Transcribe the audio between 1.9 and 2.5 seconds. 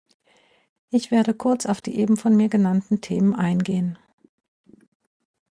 eben von mir